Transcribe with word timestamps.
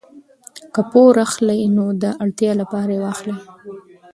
که 0.73 0.81
پور 0.91 1.13
اخلئ 1.27 1.61
نو 1.75 1.85
د 2.01 2.03
اړتیا 2.23 2.51
لپاره 2.61 2.91
یې 2.95 3.01
واخلئ. 3.03 3.35